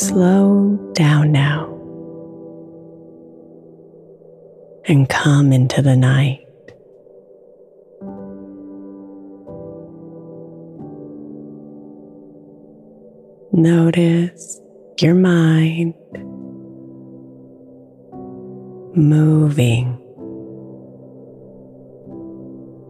Slow 0.00 0.76
down 0.92 1.32
now 1.32 1.66
and 4.84 5.08
come 5.08 5.52
into 5.52 5.82
the 5.82 5.96
night. 5.96 6.46
Notice 13.50 14.60
your 15.00 15.16
mind 15.16 15.94
moving, 18.96 19.98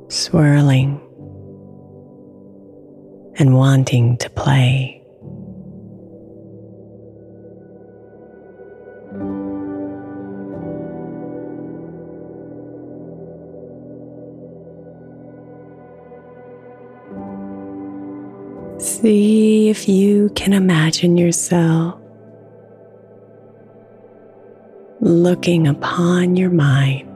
swirling, 0.09 1.01
and 3.37 3.55
wanting 3.55 4.19
to 4.19 4.29
play. 4.29 4.98
See 19.01 19.69
if 19.69 19.89
you 19.89 20.29
can 20.31 20.53
imagine 20.53 21.17
yourself 21.17 22.01
looking 24.99 25.69
upon 25.69 26.35
your 26.35 26.51
mind. 26.51 27.07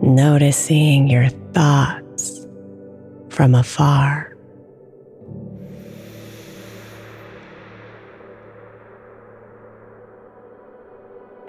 Noticing 0.00 1.08
your 1.08 1.28
thoughts 1.52 2.46
from 3.30 3.56
afar. 3.56 4.36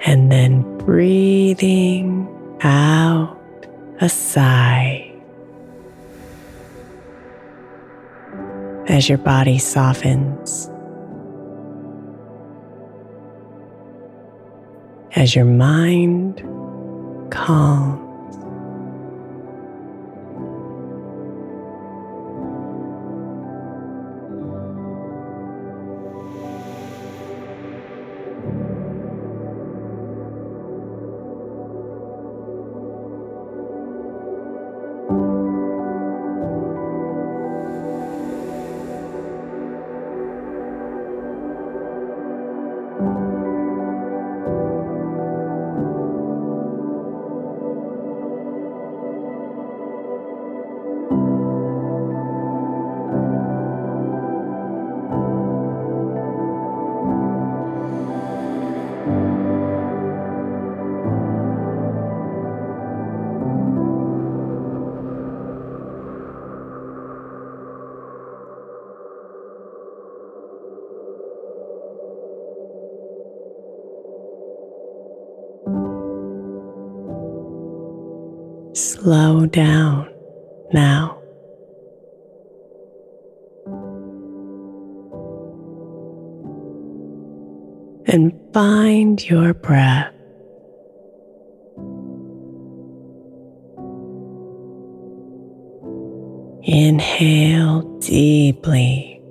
And 0.03 0.31
then 0.31 0.79
breathing 0.79 2.27
out 2.63 3.37
a 4.01 4.09
sigh. 4.09 5.02
As 8.87 9.09
your 9.09 9.17
body 9.17 9.57
softens, 9.57 10.69
as 15.15 15.35
your 15.35 15.45
mind 15.45 16.41
calms. 17.31 18.02
Slow 79.03 79.45
down 79.45 80.09
now. 80.71 81.19
And 88.05 88.31
find 88.53 89.21
your 89.27 89.53
breath. 89.53 90.13
Inhale 96.65 97.81
deeply, 97.99 99.21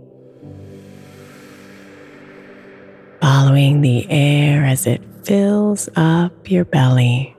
following 3.22 3.80
the 3.80 4.06
air 4.10 4.66
as 4.66 4.86
it 4.86 5.00
fills 5.22 5.88
up 5.96 6.50
your 6.50 6.66
belly. 6.66 7.34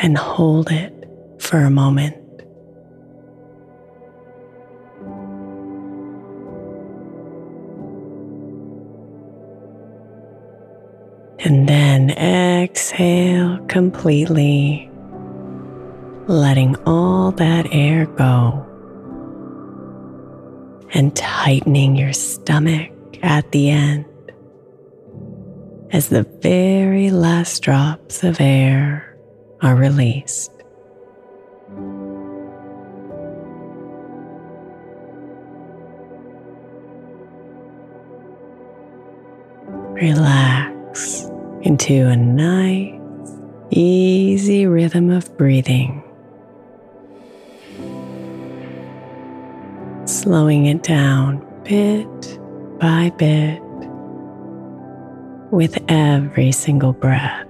And 0.00 0.16
hold 0.16 0.70
it 0.70 0.94
for 1.38 1.58
a 1.58 1.70
moment. 1.70 2.16
And 11.40 11.68
then 11.68 12.10
exhale 12.10 13.58
completely 13.66 14.90
letting 16.26 16.76
all 16.84 17.32
that 17.32 17.66
air 17.72 18.06
go 18.06 18.64
and 20.92 21.14
tightening 21.16 21.96
your 21.96 22.12
stomach 22.12 22.90
at 23.22 23.50
the 23.52 23.70
end 23.70 24.04
as 25.90 26.08
the 26.08 26.24
very 26.42 27.10
last 27.10 27.62
drops 27.62 28.22
of 28.22 28.40
air 28.40 29.07
are 29.62 29.74
released. 29.74 30.52
Relax 40.00 41.30
into 41.62 42.06
a 42.06 42.16
nice, 42.16 43.00
easy 43.70 44.66
rhythm 44.66 45.10
of 45.10 45.36
breathing. 45.36 46.04
slowing 50.28 50.66
it 50.66 50.82
down 50.82 51.38
bit 51.64 52.38
by 52.78 53.10
bit 53.16 53.62
with 55.50 55.78
every 55.88 56.52
single 56.52 56.92
breath. 56.92 57.47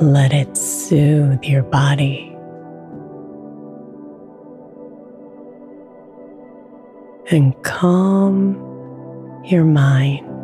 Let 0.00 0.32
it 0.32 0.56
soothe 0.56 1.44
your 1.44 1.62
body. 1.62 2.28
and 7.30 7.62
calm 7.62 8.54
your 9.44 9.64
mind. 9.64 10.37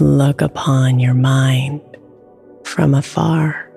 Look 0.00 0.40
upon 0.40 0.98
your 0.98 1.14
mind 1.14 1.80
from 2.64 2.94
afar. 2.94 3.70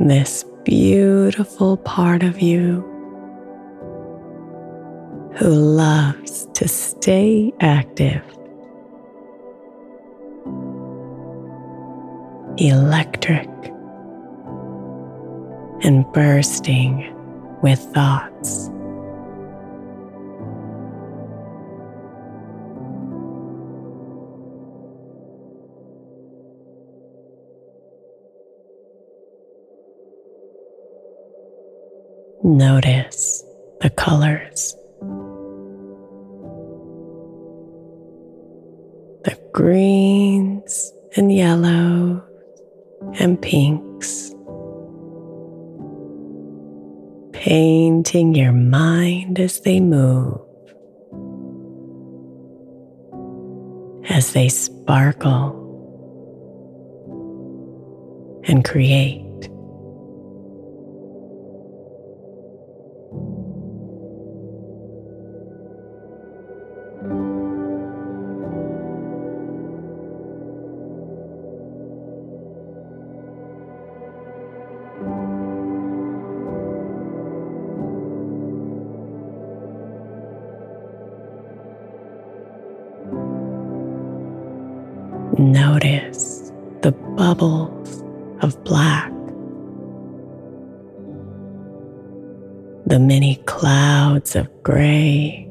This 0.00 0.44
beautiful 0.64 1.76
part 1.78 2.22
of 2.22 2.40
you 2.40 2.82
who 5.36 5.48
loves 5.48 6.46
to 6.54 6.68
stay 6.68 7.52
active, 7.60 8.22
electric, 12.58 13.48
and 15.82 16.04
bursting 16.12 17.14
with 17.62 17.78
thoughts. 17.78 18.70
Notice 32.48 33.44
the 33.82 33.90
colors. 33.90 34.74
The 39.24 39.38
greens 39.52 40.90
and 41.14 41.30
yellows 41.30 42.22
and 43.20 43.40
pinks. 43.42 44.32
Painting 47.32 48.34
your 48.34 48.52
mind 48.52 49.38
as 49.38 49.60
they 49.60 49.78
move. 49.78 50.40
as 54.10 54.32
they 54.32 54.48
sparkle 54.48 55.54
and 58.44 58.64
create. 58.64 59.27
The 92.88 92.98
many 92.98 93.36
clouds 93.44 94.34
of 94.34 94.48
gray 94.62 95.46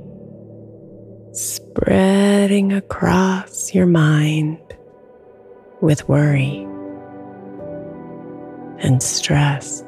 spreading 1.34 2.74
across 2.74 3.76
your 3.76 3.86
mind 3.86 4.58
with 5.80 6.10
worry 6.10 6.66
and 8.80 9.04
stress. 9.04 9.84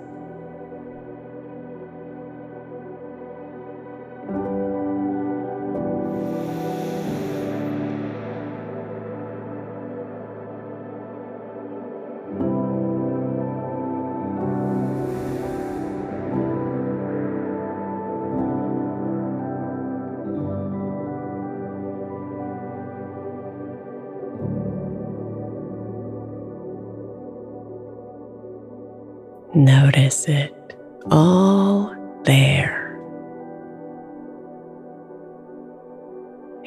Notice 30.27 30.51
it 30.51 30.75
all 31.11 31.95
there, 32.25 32.99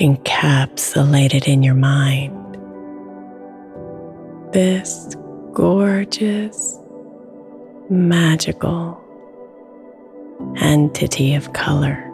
encapsulated 0.00 1.46
in 1.46 1.62
your 1.62 1.74
mind. 1.74 2.38
This 4.54 5.14
gorgeous, 5.52 6.78
magical 7.90 8.98
entity 10.56 11.34
of 11.34 11.52
color. 11.52 12.08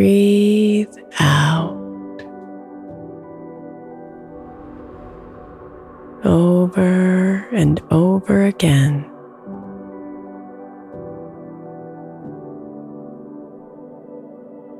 Breathe 0.00 0.96
out 1.18 1.76
over 6.24 7.46
and 7.52 7.82
over 7.90 8.44
again. 8.46 9.04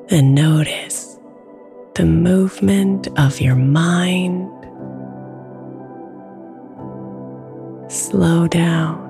And 0.08 0.34
notice 0.34 1.18
the 1.96 2.06
movement 2.06 3.08
of 3.18 3.42
your 3.42 3.56
mind. 3.56 4.48
Slow 7.92 8.48
down. 8.48 9.09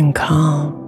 And 0.00 0.14
calm. 0.14 0.79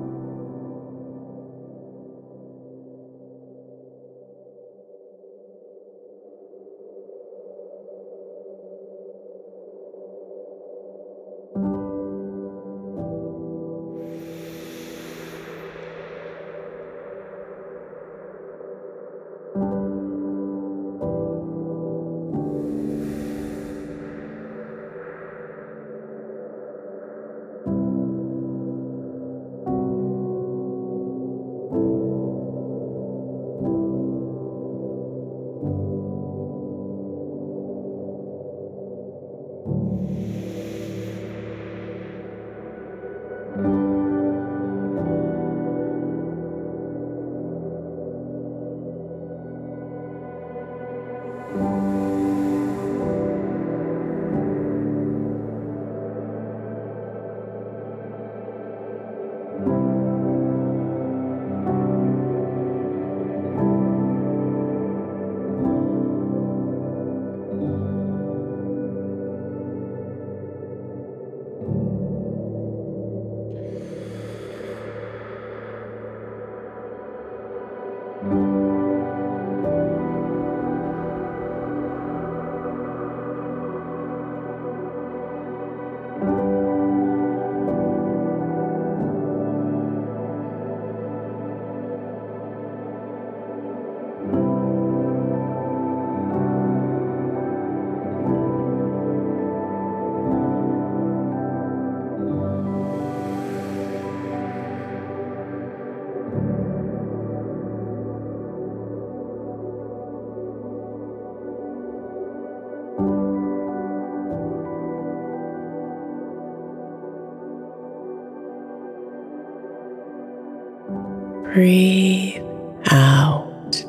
Breathe 121.53 122.43
out. 122.91 123.85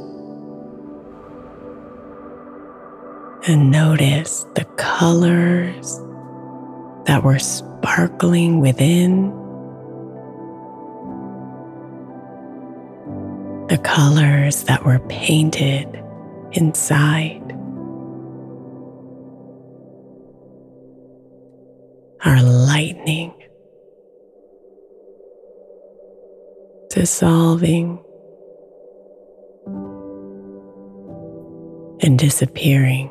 And 3.47 3.71
notice 3.71 4.45
the 4.55 4.65
colors 4.75 5.99
that 7.05 7.23
were 7.23 7.39
sparkling 7.39 8.59
within, 8.59 9.29
the 13.67 13.77
colors 13.83 14.63
that 14.63 14.85
were 14.85 14.99
painted 15.07 16.03
inside. 16.51 17.42
Dissolving, 27.03 27.99
and 31.99 32.17
disappearing. 32.17 33.09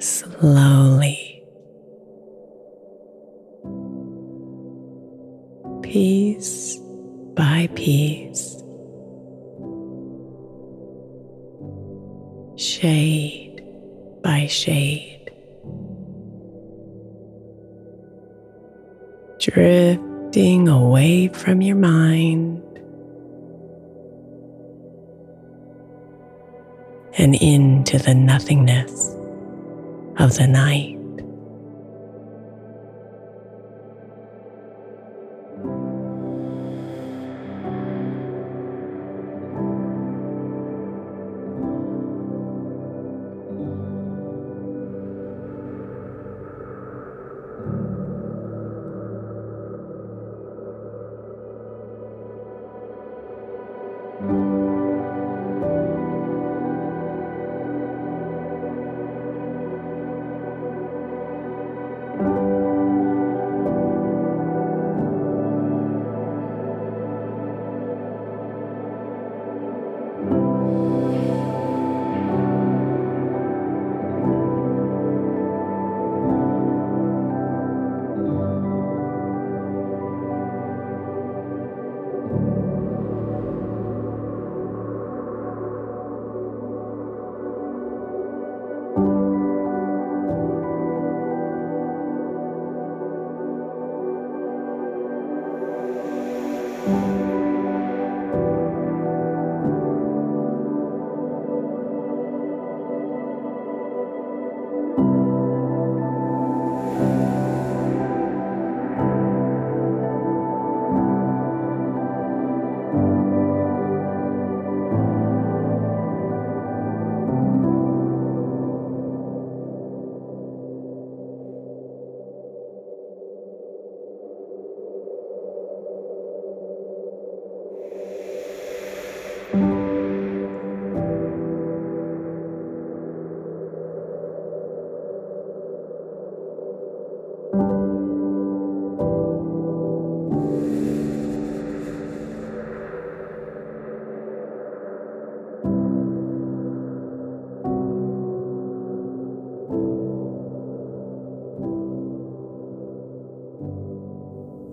slowly. 0.00 1.44
Piece 5.82 6.78
by 7.36 7.68
piece, 7.76 8.56
shade 12.56 13.39
shade, 14.50 15.30
drifting 19.38 20.68
away 20.68 21.28
from 21.28 21.62
your 21.62 21.76
mind 21.76 22.62
and 27.16 27.34
into 27.36 27.98
the 27.98 28.14
nothingness 28.14 29.14
of 30.18 30.36
the 30.36 30.46
night. 30.46 30.99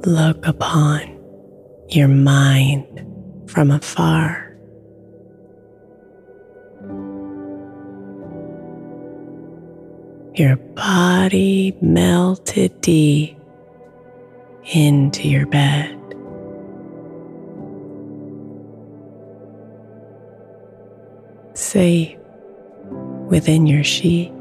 Look 0.08 0.48
upon 0.48 1.02
your 1.90 2.08
mind 2.08 2.88
from 3.46 3.72
afar. 3.72 4.56
Your 10.36 10.56
body 10.56 11.76
melted 11.82 12.80
deep 12.80 13.38
into 14.72 15.28
your 15.28 15.46
bed. 15.46 16.00
Safe 21.54 22.18
within 23.28 23.68
your 23.68 23.84
sheets. 23.84 24.37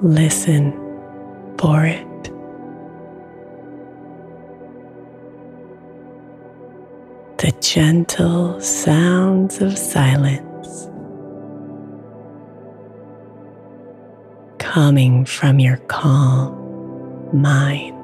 Listen 0.00 0.72
for 1.58 1.84
it. 1.84 2.06
The 7.38 7.52
gentle 7.60 8.60
sounds 8.60 9.60
of 9.60 9.76
silence 9.76 10.88
coming 14.58 15.24
from 15.24 15.58
your 15.58 15.78
calm 15.88 16.56
mind. 17.32 17.97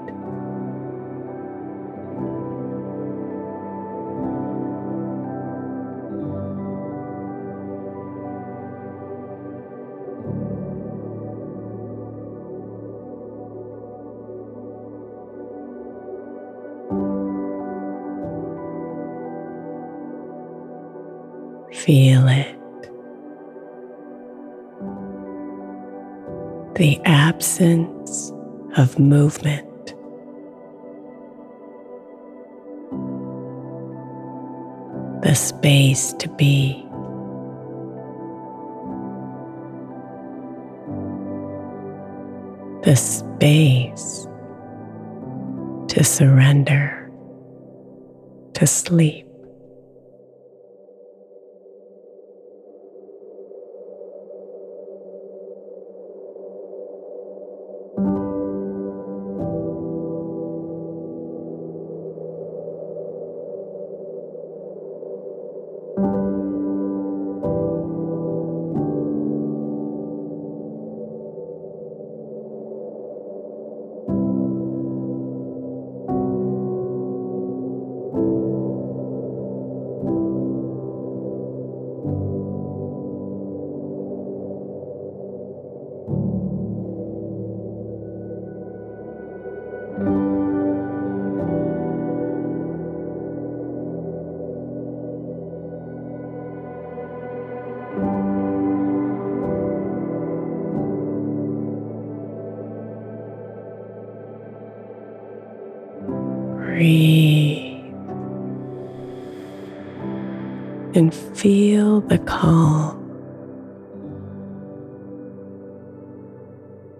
Of 28.77 28.99
movement. 28.99 29.95
The 35.23 35.35
space 35.35 36.13
to 36.15 36.29
be. 36.31 36.85
the 42.85 42.97
space 42.97 44.29
to 45.89 46.05
surrender, 46.05 47.11
to 48.53 48.67
sleep. 48.67 49.27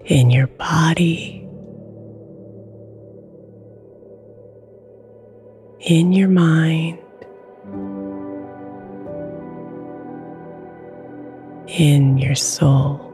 In 0.05 0.31
your 0.31 0.47
body, 0.49 1.49
in 5.81 6.13
your 6.13 6.29
mind, 6.29 6.99
in 11.69 12.19
your 12.19 12.35
soul. 12.35 13.14